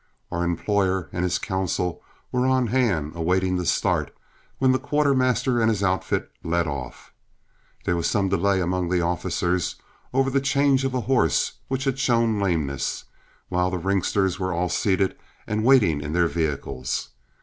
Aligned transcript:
Our 0.31 0.43
employer 0.43 1.09
and 1.13 1.23
his 1.23 1.37
counsel 1.37 2.01
were 2.31 2.47
on 2.47 2.65
hand, 2.65 3.11
awaiting 3.13 3.57
the 3.57 3.67
start, 3.67 4.11
when 4.57 4.71
the 4.71 4.79
quartermaster 4.79 5.61
and 5.61 5.69
his 5.69 5.83
outfit 5.83 6.31
led 6.43 6.65
off. 6.65 7.13
There 7.85 7.95
was 7.95 8.07
some 8.09 8.27
delay 8.27 8.61
among 8.61 8.89
the 8.89 9.01
officers 9.01 9.75
over 10.11 10.31
the 10.31 10.41
change 10.41 10.83
of 10.85 10.95
a 10.95 11.01
horse, 11.01 11.59
which 11.67 11.83
had 11.83 11.99
shown 11.99 12.39
lameness, 12.39 13.03
while 13.49 13.69
the 13.69 13.77
ringsters 13.77 14.39
were 14.39 14.51
all 14.51 14.69
seated 14.69 15.15
and 15.45 15.63
waiting 15.63 16.01
in 16.01 16.13
their 16.13 16.27
vehicles. 16.27 17.09